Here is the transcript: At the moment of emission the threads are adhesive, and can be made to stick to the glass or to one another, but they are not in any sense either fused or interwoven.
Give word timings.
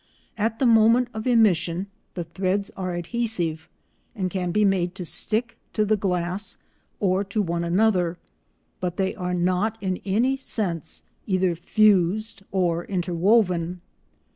At 0.35 0.57
the 0.57 0.65
moment 0.65 1.09
of 1.13 1.27
emission 1.27 1.85
the 2.15 2.23
threads 2.23 2.71
are 2.75 2.95
adhesive, 2.95 3.69
and 4.15 4.31
can 4.31 4.49
be 4.49 4.65
made 4.65 4.95
to 4.95 5.05
stick 5.05 5.59
to 5.73 5.85
the 5.85 5.95
glass 5.95 6.57
or 6.99 7.23
to 7.25 7.39
one 7.39 7.63
another, 7.63 8.17
but 8.79 8.97
they 8.97 9.13
are 9.13 9.35
not 9.35 9.77
in 9.79 10.01
any 10.03 10.37
sense 10.37 11.03
either 11.27 11.53
fused 11.55 12.41
or 12.51 12.85
interwoven. 12.85 13.81